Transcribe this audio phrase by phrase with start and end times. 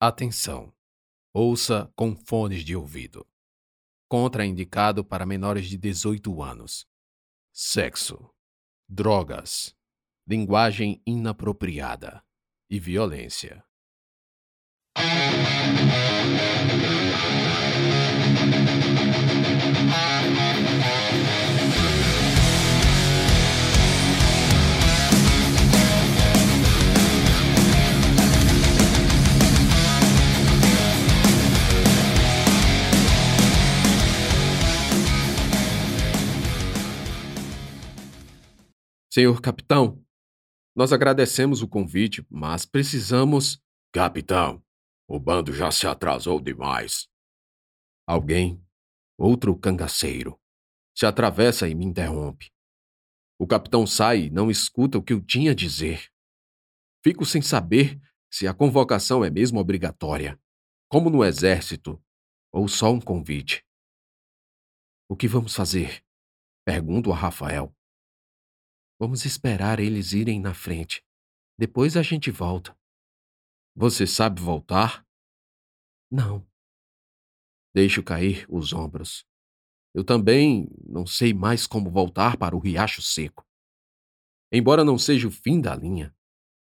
[0.00, 0.72] Atenção!
[1.34, 3.26] Ouça com fones de ouvido.
[4.08, 6.86] Contraindicado para menores de 18 anos.
[7.52, 8.32] Sexo,
[8.88, 9.74] drogas,
[10.24, 12.24] linguagem inapropriada
[12.70, 13.64] e violência.
[39.18, 40.00] Senhor capitão,
[40.76, 43.60] nós agradecemos o convite, mas precisamos.
[43.92, 44.64] Capitão,
[45.08, 47.08] o bando já se atrasou demais.
[48.06, 48.64] Alguém,
[49.18, 50.40] outro cangaceiro,
[50.96, 52.52] se atravessa e me interrompe.
[53.40, 56.12] O capitão sai e não escuta o que eu tinha a dizer.
[57.02, 58.00] Fico sem saber
[58.32, 60.40] se a convocação é mesmo obrigatória,
[60.88, 62.00] como no exército,
[62.52, 63.66] ou só um convite.
[65.10, 66.04] O que vamos fazer?
[66.64, 67.74] Pergunto a Rafael.
[69.00, 71.04] Vamos esperar eles irem na frente.
[71.56, 72.76] Depois a gente volta.
[73.76, 75.06] Você sabe voltar?
[76.10, 76.44] Não.
[77.72, 79.24] Deixo cair os ombros.
[79.94, 83.46] Eu também não sei mais como voltar para o riacho seco.
[84.50, 86.14] Embora não seja o fim da linha,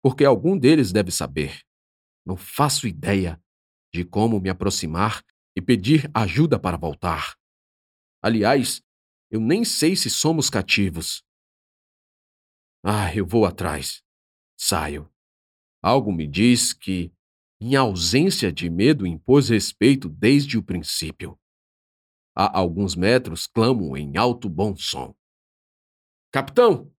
[0.02, 1.62] porque algum deles deve saber.
[2.26, 3.40] Não faço ideia
[3.92, 5.24] de como me aproximar
[5.56, 7.38] e pedir ajuda para voltar.
[8.22, 8.82] Aliás,
[9.30, 11.24] eu nem sei se somos cativos.
[12.82, 14.02] Ah, eu vou atrás.
[14.56, 15.10] Saio.
[15.82, 17.12] Algo me diz que
[17.60, 21.38] minha ausência de medo impôs respeito desde o princípio.
[22.36, 25.14] A alguns metros clamo em alto bom som.
[26.32, 26.92] Capitão!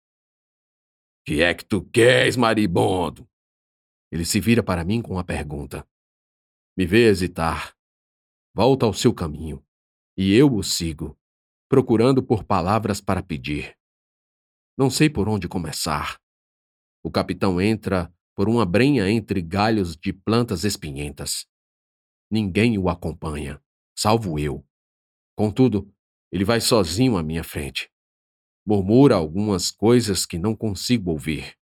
[1.24, 3.28] Que é que tu queres, maribondo?
[4.10, 5.86] Ele se vira para mim com a pergunta.
[6.76, 7.76] Me vê hesitar.
[8.54, 9.64] Volta ao seu caminho.
[10.16, 11.16] E eu o sigo,
[11.68, 13.77] procurando por palavras para pedir.
[14.78, 16.20] Não sei por onde começar.
[17.02, 21.48] O capitão entra por uma brenha entre galhos de plantas espinhentas.
[22.30, 23.60] Ninguém o acompanha,
[23.98, 24.64] salvo eu.
[25.34, 25.92] Contudo,
[26.30, 27.90] ele vai sozinho à minha frente.
[28.64, 31.58] Murmura algumas coisas que não consigo ouvir.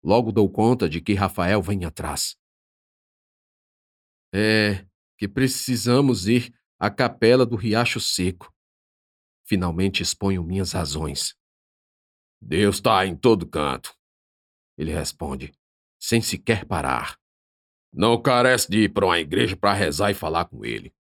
[0.00, 2.36] Logo dou conta de que Rafael vem atrás.
[4.32, 4.86] É
[5.18, 8.54] que precisamos ir à capela do Riacho Seco.
[9.44, 11.34] Finalmente exponho minhas razões.
[12.48, 13.92] Deus está em todo canto.
[14.78, 15.52] Ele responde,
[15.98, 17.18] sem sequer parar.
[17.92, 20.94] Não carece de ir para uma igreja para rezar e falar com ele.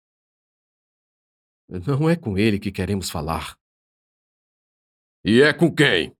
[1.67, 3.59] Não é com ele que queremos falar.
[5.25, 6.15] E é com quem?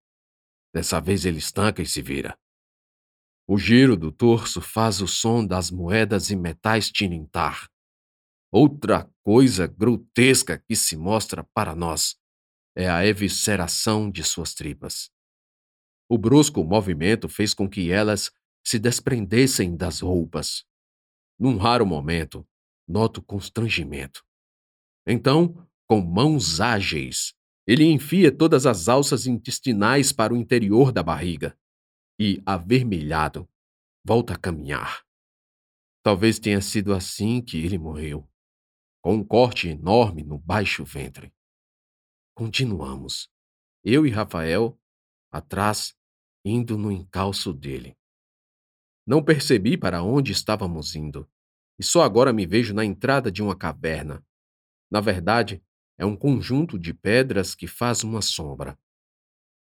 [0.74, 2.38] Dessa vez ele estanca e se vira.
[3.48, 7.70] O giro do torso faz o som das moedas e metais tinintar.
[8.52, 12.18] Outra coisa grotesca que se mostra para nós
[12.76, 15.13] é a evisceração de suas tripas.
[16.10, 18.32] O brusco movimento fez com que elas
[18.66, 20.66] se desprendessem das roupas.
[21.40, 22.48] Num raro momento,
[22.88, 24.24] noto constrangimento.
[25.06, 27.34] Então, com mãos ágeis,
[27.68, 31.58] ele enfia todas as alças intestinais para o interior da barriga
[32.20, 33.50] e, avermelhado,
[34.06, 35.04] volta a caminhar.
[36.04, 38.30] Talvez tenha sido assim que ele morreu,
[39.02, 41.34] com um corte enorme no baixo ventre.
[42.36, 43.30] Continuamos.
[43.84, 44.78] Eu e Rafael,
[45.34, 45.96] atrás,
[46.46, 47.98] indo no encalço dele.
[49.06, 51.30] Não percebi para onde estávamos indo,
[51.78, 54.26] e só agora me vejo na entrada de uma caverna.
[54.90, 55.64] Na verdade,
[55.98, 58.80] é um conjunto de pedras que faz uma sombra.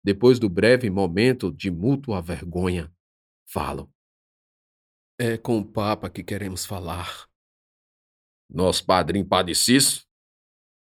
[0.03, 2.93] Depois do breve momento de mútua vergonha,
[3.47, 3.91] falo.
[5.17, 7.29] É com o Papa que queremos falar.
[8.49, 10.05] Nosso padrinho Padre Cício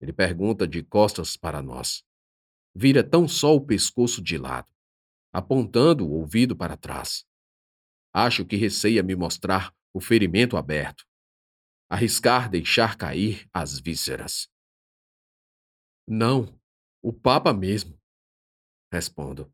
[0.00, 2.02] ele pergunta de costas para nós.
[2.74, 4.72] Vira tão só o pescoço de lado,
[5.32, 7.24] apontando o ouvido para trás.
[8.12, 11.06] Acho que receia me mostrar o ferimento aberto.
[11.88, 14.48] Arriscar deixar cair as vísceras.
[16.06, 16.60] Não,
[17.02, 17.98] o Papa mesmo.
[18.92, 19.52] Respondo.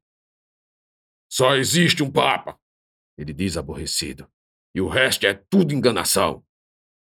[1.30, 2.58] Só existe um Papa,
[3.18, 4.30] ele diz aborrecido.
[4.74, 6.46] E o resto é tudo enganação.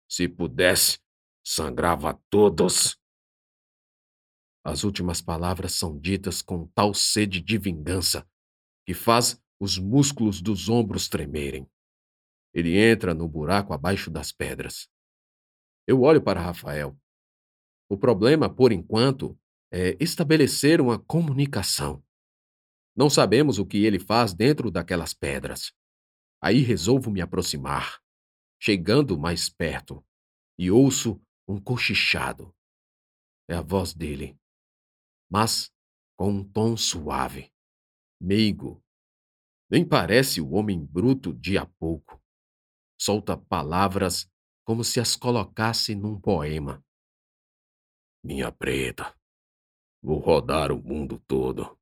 [0.10, 1.00] Se pudesse,
[1.46, 3.00] sangrava todos.
[4.64, 8.28] As últimas palavras são ditas com tal sede de vingança
[8.88, 11.70] que faz os músculos dos ombros tremerem.
[12.54, 14.88] Ele entra no buraco abaixo das pedras.
[15.86, 16.98] Eu olho para Rafael.
[17.90, 19.38] O problema, por enquanto,
[19.70, 22.02] é estabelecer uma comunicação.
[22.96, 25.74] Não sabemos o que ele faz dentro daquelas pedras.
[26.42, 28.02] Aí resolvo me aproximar.
[28.60, 30.04] chegando mais perto,
[30.58, 32.54] e ouço um cochichado.
[33.50, 34.38] É a voz dele,
[35.30, 35.72] mas
[36.18, 37.52] com um tom suave,
[38.20, 38.84] meigo.
[39.70, 42.22] Nem parece o homem bruto de há pouco.
[43.00, 44.30] Solta palavras
[44.66, 46.84] como se as colocasse num poema.
[48.24, 49.18] Minha preta,
[50.02, 51.80] vou rodar o mundo todo,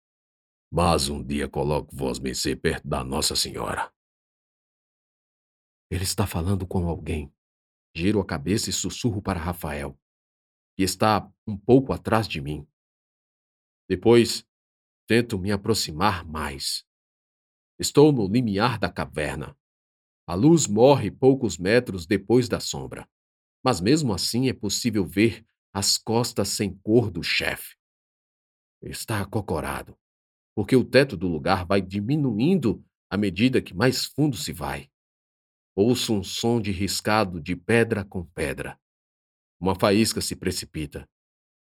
[0.72, 3.92] mas um dia coloco vós mercê perto da Nossa Senhora.
[5.90, 7.34] Ele está falando com alguém.
[7.96, 9.98] Giro a cabeça e sussurro para Rafael,
[10.76, 12.68] que está um pouco atrás de mim.
[13.88, 14.46] Depois,
[15.07, 16.86] tento me aproximar mais.
[17.80, 19.57] Estou no limiar da caverna.
[20.28, 23.07] A luz morre poucos metros depois da sombra,
[23.63, 27.75] mas mesmo assim é possível ver as costas sem cor do chefe.
[28.81, 29.98] Está acocorado,
[30.56, 34.90] porque o teto do lugar vai diminuindo à medida que mais fundo se vai.
[35.75, 38.80] Ouço um som de riscado de pedra com pedra.
[39.60, 41.08] Uma faísca se precipita,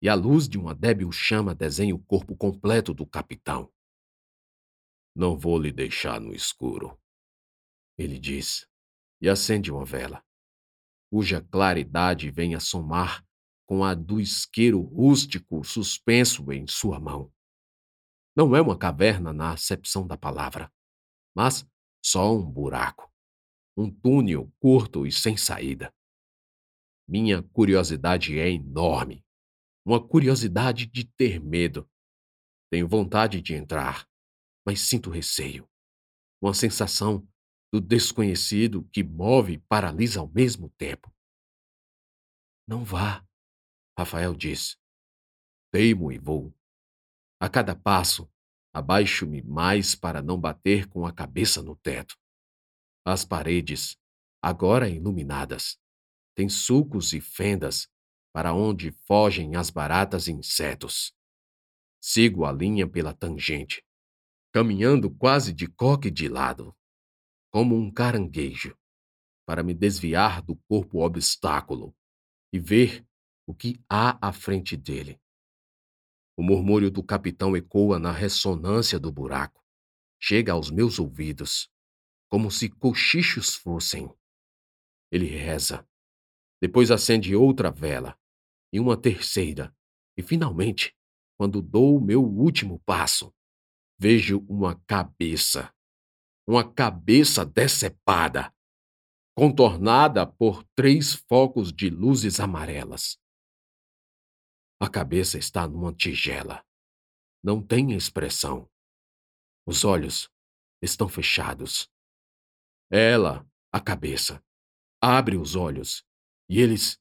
[0.05, 3.73] e a luz de uma débil chama desenha o corpo completo do capitão.
[5.15, 6.95] Não vou lhe deixar no escuro,
[7.97, 8.67] ele diz,
[9.19, 10.23] e acende uma vela,
[11.09, 13.25] cuja claridade vem a somar
[13.65, 17.33] com a do isqueiro rústico suspenso em sua mão.
[18.35, 20.71] Não é uma caverna na acepção da palavra,
[21.35, 21.67] mas
[22.05, 23.11] só um buraco
[23.75, 25.91] um túnel curto e sem saída.
[27.07, 29.24] Minha curiosidade é enorme.
[29.85, 31.87] Uma curiosidade de ter medo.
[32.71, 34.09] Tenho vontade de entrar,
[34.65, 35.69] mas sinto receio.
[36.41, 37.27] Uma sensação
[37.71, 41.13] do desconhecido que move e paralisa ao mesmo tempo.
[42.67, 43.23] Não vá,
[43.97, 44.75] Rafael diz.
[45.71, 46.51] Teimo e vou.
[47.39, 48.27] A cada passo,
[48.73, 52.17] abaixo-me mais para não bater com a cabeça no teto.
[53.05, 53.97] As paredes,
[54.41, 55.79] agora iluminadas,
[56.35, 57.87] têm sulcos e fendas
[58.35, 61.15] para onde fogem as baratas e insetos.
[62.01, 63.81] Sigo a linha pela tangente,
[64.51, 66.75] caminhando quase de coque de lado,
[67.49, 68.77] como um caranguejo,
[69.45, 71.95] para me desviar do corpo obstáculo
[72.51, 73.07] e ver
[73.47, 75.17] o que há à frente dele.
[76.35, 79.63] O murmúrio do capitão ecoa na ressonância do buraco.
[80.19, 81.71] Chega aos meus ouvidos
[82.27, 84.13] como se cochichos fossem.
[85.09, 85.87] Ele reza.
[86.59, 88.19] Depois acende outra vela,
[88.75, 89.73] e uma terceira,
[90.17, 90.93] e finalmente,
[91.37, 93.33] quando dou o meu último passo,
[93.97, 95.73] vejo uma cabeça.
[96.45, 98.53] Uma cabeça decepada,
[99.33, 103.17] contornada por três focos de luzes amarelas.
[104.77, 106.61] A cabeça está numa tigela.
[107.41, 108.69] Não tem expressão.
[109.65, 110.29] Os olhos
[110.81, 111.89] estão fechados.
[112.91, 114.43] Ela, a cabeça,
[115.01, 116.05] abre os olhos
[116.49, 116.99] e eles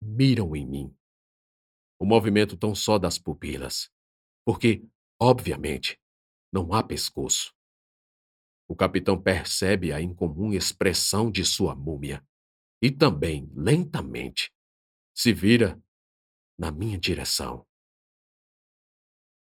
[0.00, 0.96] miram em mim.
[1.98, 3.90] O movimento tão só das pupilas,
[4.44, 4.86] porque,
[5.20, 5.98] obviamente,
[6.52, 7.54] não há pescoço.
[8.68, 12.26] O capitão percebe a incomum expressão de sua múmia
[12.82, 14.52] e também, lentamente,
[15.14, 15.80] se vira
[16.58, 17.66] na minha direção.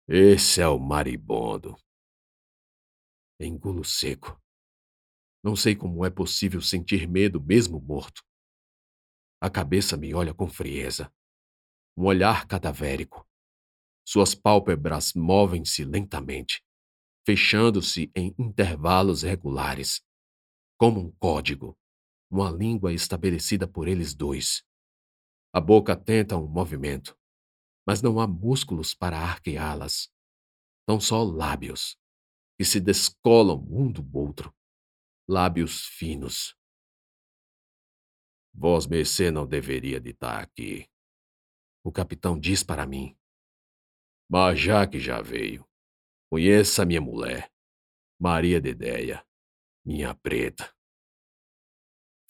[0.08, 1.76] Esse é o maribondo.
[3.38, 4.40] Engulo seco.
[5.42, 8.22] Não sei como é possível sentir medo mesmo morto.
[9.40, 11.12] A cabeça me olha com frieza.
[11.96, 13.26] Um olhar cadavérico.
[14.06, 16.62] Suas pálpebras movem-se lentamente,
[17.26, 20.02] fechando-se em intervalos regulares,
[20.78, 21.76] como um código,
[22.30, 24.64] uma língua estabelecida por eles dois.
[25.52, 27.16] A boca tenta um movimento,
[27.86, 30.10] mas não há músculos para arqueá-las.
[30.88, 31.96] São só lábios,
[32.58, 34.52] que se descolam um do outro
[35.28, 36.54] lábios finos.
[38.52, 40.91] Vós mercê não deveria de estar aqui.
[41.84, 43.16] O capitão diz para mim.
[44.30, 45.68] Mas já que já veio,
[46.30, 47.52] conheça minha mulher,
[48.18, 49.26] Maria Dedéia,
[49.84, 50.74] minha preta.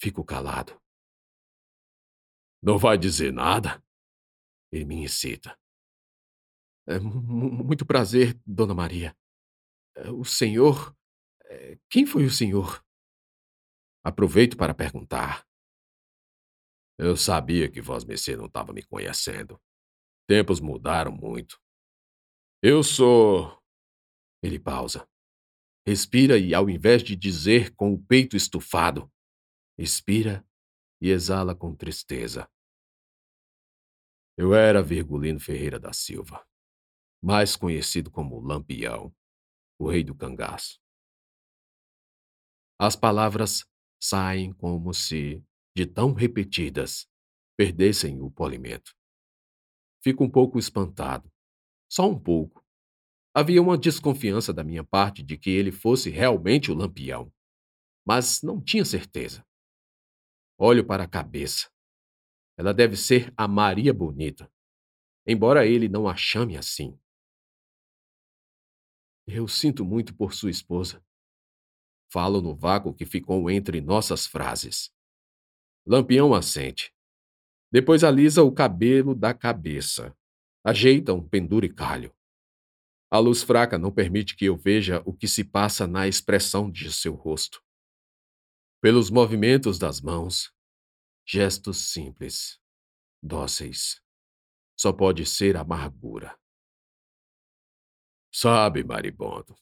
[0.00, 0.80] Fico calado.
[2.62, 3.84] Não vai dizer nada?
[4.72, 5.58] Ele me incita.
[6.86, 9.16] É, muito prazer, Dona Maria.
[9.96, 10.96] É, o senhor.
[11.44, 12.84] É, quem foi o senhor?
[14.04, 15.46] Aproveito para perguntar.
[16.98, 19.60] Eu sabia que Vós Mercê não estava me conhecendo.
[20.28, 21.60] Tempos mudaram muito.
[22.62, 23.60] Eu sou.
[24.42, 25.08] Ele pausa.
[25.86, 29.10] Respira e, ao invés de dizer com o peito estufado,
[29.76, 30.46] expira
[31.00, 32.48] e exala com tristeza.
[34.38, 36.46] Eu era Virgulino Ferreira da Silva,
[37.22, 39.14] mais conhecido como Lampião,
[39.78, 40.80] o rei do cangaço.
[42.80, 43.64] As palavras
[44.00, 47.08] saem como se de tão repetidas,
[47.56, 48.94] perdessem o polimento.
[50.02, 51.30] Fico um pouco espantado.
[51.88, 52.64] Só um pouco.
[53.34, 57.32] Havia uma desconfiança da minha parte de que ele fosse realmente o lampião,
[58.06, 59.46] mas não tinha certeza.
[60.58, 61.70] Olho para a cabeça.
[62.58, 64.52] Ela deve ser a Maria Bonita,
[65.26, 66.98] embora ele não a chame assim.
[69.26, 71.02] Eu sinto muito por sua esposa.
[72.12, 74.92] Falo no vácuo que ficou entre nossas frases.
[75.86, 76.94] Lampião assente.
[77.70, 80.16] Depois alisa o cabelo da cabeça.
[80.64, 82.14] Ajeita um penduricalho.
[83.10, 86.92] A luz fraca não permite que eu veja o que se passa na expressão de
[86.92, 87.62] seu rosto.
[88.80, 90.54] Pelos movimentos das mãos,
[91.26, 92.60] gestos simples,
[93.22, 94.00] dóceis.
[94.78, 96.38] Só pode ser amargura.
[98.32, 99.54] Sabe, Maribondo,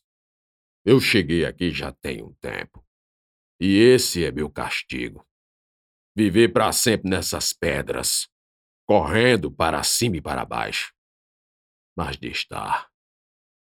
[0.85, 2.87] eu cheguei aqui já tem um tempo.
[3.59, 5.27] E esse é meu castigo.
[6.17, 8.29] Viver para sempre nessas pedras,
[8.87, 10.93] correndo para cima e para baixo.
[11.97, 12.91] Mas de estar.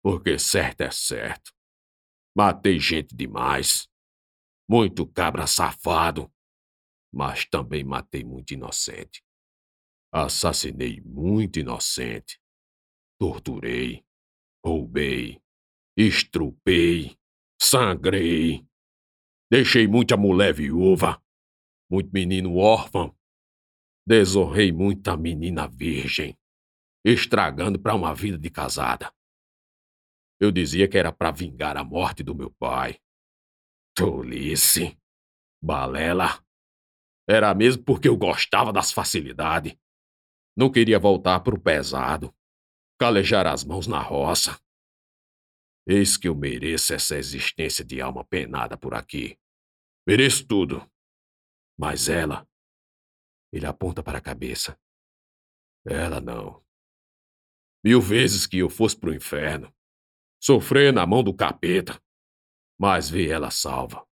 [0.04, 1.54] Porque certo é certo.
[2.36, 3.88] Matei gente demais.
[4.70, 6.32] Muito cabra safado.
[7.14, 9.24] Mas também matei muito inocente.
[10.12, 12.40] Assassinei muito inocente.
[13.20, 14.04] Torturei
[14.66, 15.42] Roubei,
[15.98, 17.18] estrupei,
[17.62, 18.66] sangrei.
[19.52, 21.22] Deixei muita mulher viúva,
[21.94, 23.16] muito menino órfão.
[24.08, 26.36] Desonrei muita menina virgem,
[27.06, 29.14] estragando para uma vida de casada.
[30.42, 33.00] Eu dizia que era para vingar a morte do meu pai.
[33.96, 34.98] Tolice.
[35.64, 36.44] Balela.
[37.30, 39.78] Era mesmo porque eu gostava das facilidades.
[40.58, 42.34] Não queria voltar pro pesado
[43.00, 44.60] calejar as mãos na roça.
[45.86, 49.38] Eis que eu mereço essa existência de alma penada por aqui.
[50.08, 50.90] Mereço tudo.
[51.78, 52.48] Mas ela.
[53.52, 54.80] Ele aponta para a cabeça.
[55.86, 56.64] Ela não.
[57.84, 59.74] Mil vezes que eu fosse pro inferno,
[60.42, 62.02] sofrer na mão do capeta,
[62.80, 64.08] mas ver ela salva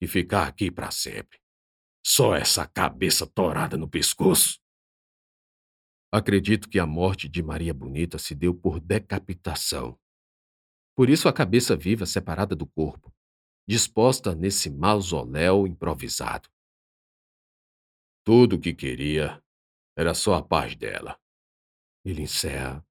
[0.00, 1.38] e ficar aqui para sempre.
[2.04, 4.58] Só essa cabeça torada no pescoço.
[6.12, 9.98] Acredito que a morte de Maria Bonita se deu por decapitação.
[10.96, 13.14] Por isso a cabeça viva separada do corpo,
[13.68, 16.48] disposta nesse mausoléu improvisado.
[18.32, 19.42] Tudo o que queria
[19.98, 21.20] era só a paz dela.
[22.04, 22.86] Ele encerra.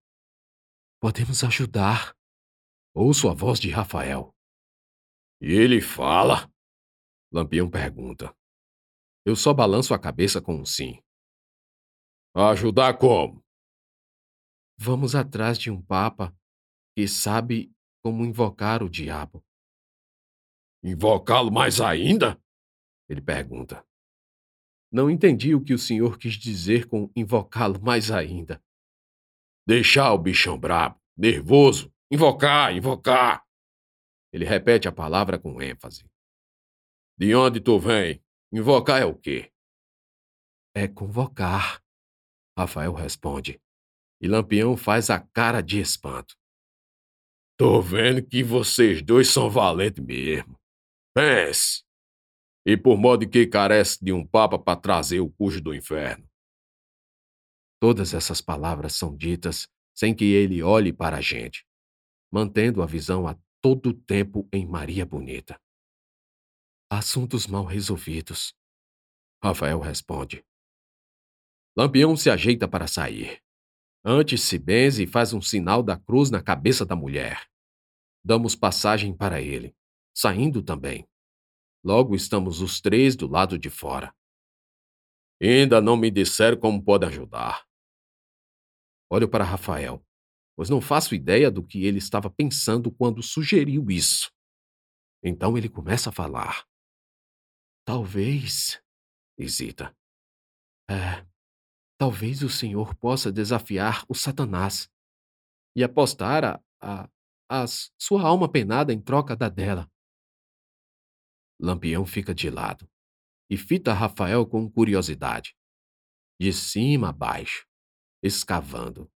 [1.00, 2.14] Podemos ajudar.
[2.94, 4.36] Ouço a voz de Rafael.
[5.40, 6.52] E ele fala?
[7.32, 8.36] Lampião pergunta.
[9.24, 11.02] Eu só balanço a cabeça com um sim.
[12.34, 13.42] Ajudar como?
[14.78, 16.36] Vamos atrás de um papa
[16.94, 17.72] que sabe
[18.04, 19.42] como invocar o diabo.
[20.84, 22.38] Invocá-lo mais ainda?
[23.08, 23.82] Ele pergunta.
[24.92, 28.62] Não entendi o que o senhor quis dizer com invocá-lo mais ainda.
[29.66, 31.92] Deixar o bichão brabo, nervoso.
[32.10, 33.46] Invocar, invocar.
[34.32, 36.04] Ele repete a palavra com ênfase.
[37.16, 38.20] De onde tu vem?
[38.52, 39.52] Invocar é o quê?
[40.74, 41.80] É convocar.
[42.58, 43.60] Rafael responde.
[44.20, 46.36] E Lampião faz a cara de espanto.
[47.56, 50.58] Tô vendo que vocês dois são valentes mesmo.
[51.14, 51.84] Pense!
[52.66, 56.28] E por modo que carece de um papa para trazer o cujo do inferno.
[57.80, 61.66] Todas essas palavras são ditas sem que ele olhe para a gente,
[62.30, 65.60] mantendo a visão a todo tempo em Maria Bonita.
[66.90, 68.54] Assuntos mal resolvidos.
[69.42, 70.44] Rafael responde.
[71.76, 73.42] Lampião se ajeita para sair.
[74.04, 77.46] Antes se benze e faz um sinal da cruz na cabeça da mulher.
[78.24, 79.74] Damos passagem para ele,
[80.14, 81.08] saindo também.
[81.84, 84.14] Logo estamos os três do lado de fora.
[85.40, 87.66] Ainda não me disseram como pode ajudar.
[89.10, 90.04] Olho para Rafael,
[90.56, 94.30] pois não faço ideia do que ele estava pensando quando sugeriu isso.
[95.22, 96.66] Então ele começa a falar.
[97.84, 98.82] Talvez.
[99.38, 99.96] Hesita.
[100.88, 101.26] É,
[102.00, 104.90] Talvez o Senhor possa desafiar o Satanás
[105.76, 107.10] e apostar a, a,
[107.46, 107.66] a
[107.98, 109.86] sua alma penada em troca da dela.
[111.60, 112.88] Lampião fica de lado
[113.50, 115.54] e fita Rafael com curiosidade,
[116.40, 117.66] de cima a baixo,
[118.22, 119.10] escavando,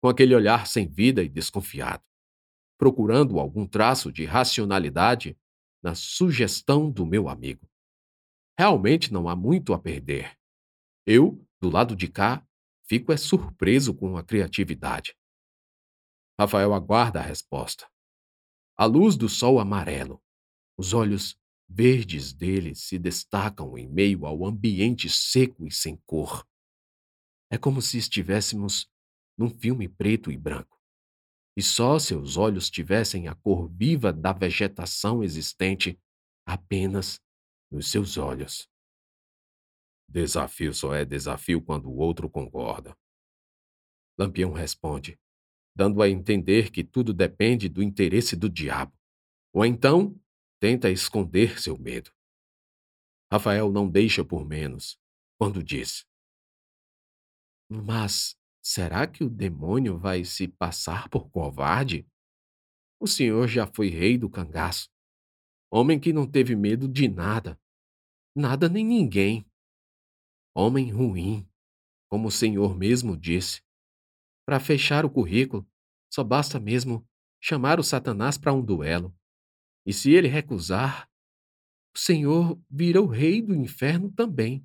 [0.00, 2.02] com aquele olhar sem vida e desconfiado,
[2.78, 5.38] procurando algum traço de racionalidade
[5.82, 7.68] na sugestão do meu amigo.
[8.58, 10.36] Realmente não há muito a perder.
[11.06, 12.46] Eu do lado de cá,
[12.84, 15.16] fico é surpreso com a criatividade.
[16.38, 17.88] Rafael aguarda a resposta.
[18.76, 20.22] A luz do sol amarelo,
[20.76, 26.46] os olhos verdes dele se destacam em meio ao ambiente seco e sem cor.
[27.50, 28.90] É como se estivéssemos
[29.36, 30.80] num filme preto e branco,
[31.56, 36.00] e só seus olhos tivessem a cor viva da vegetação existente
[36.46, 37.20] apenas
[37.70, 38.68] nos seus olhos.
[40.08, 42.96] Desafio só é desafio quando o outro concorda.
[44.18, 45.20] Lampião responde,
[45.76, 48.92] dando a entender que tudo depende do interesse do diabo.
[49.52, 50.18] Ou então
[50.60, 52.10] tenta esconder seu medo.
[53.30, 54.98] Rafael não deixa por menos
[55.38, 56.06] quando diz:
[57.68, 62.06] Mas será que o demônio vai se passar por covarde?
[63.00, 64.90] O senhor já foi rei do cangaço,
[65.70, 67.60] homem que não teve medo de nada,
[68.34, 69.46] nada nem ninguém.
[70.54, 71.48] Homem ruim,
[72.08, 73.62] como o senhor mesmo disse.
[74.44, 75.68] Para fechar o currículo,
[76.10, 77.06] só basta mesmo
[77.40, 79.14] chamar o Satanás para um duelo.
[79.88, 81.08] E se ele recusar,
[81.96, 84.62] o Senhor vira o rei do inferno também.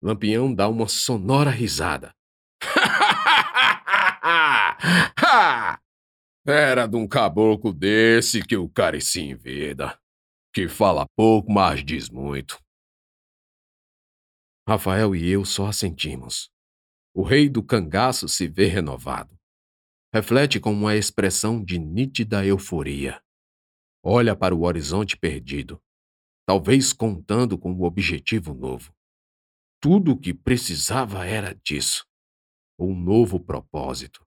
[0.00, 2.14] Lampião dá uma sonora risada.
[6.46, 9.98] Era de um caboclo desse que o cara se enveda,
[10.54, 12.62] que fala pouco, mas diz muito.
[14.68, 16.48] Rafael e eu só assentimos.
[17.12, 19.36] O rei do cangaço se vê renovado.
[20.14, 23.23] Reflete com uma expressão de nítida euforia.
[24.06, 25.82] Olha para o horizonte perdido,
[26.46, 28.94] talvez contando com um objetivo novo.
[29.80, 32.06] Tudo o que precisava era disso.
[32.78, 34.22] Um novo propósito.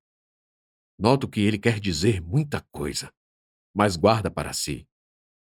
[0.98, 3.13] Noto que ele quer dizer muita coisa,
[3.72, 4.89] mas guarda para si,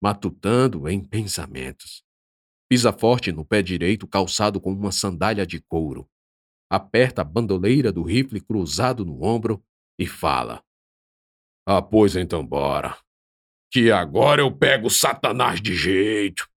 [0.03, 2.03] matutando em pensamentos.
[2.69, 6.11] Pisa forte no pé direito calçado com uma sandália de couro.
[6.69, 9.65] Aperta a bandoleira do rifle cruzado no ombro
[9.97, 10.65] e fala:
[11.65, 13.06] Ah, pois então bora
[13.71, 16.49] que agora eu pego Satanás de jeito.